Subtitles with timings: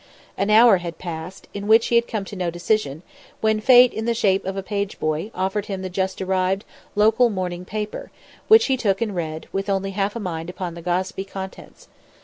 [0.35, 3.03] An hour had passed, in which he had come to no decision,
[3.39, 7.29] when Fate, in the shape of a page boy, offered him the just arrived, local
[7.29, 8.09] morning paper,
[8.47, 11.87] which he took and read, with only half a mind upon the gossipy contents.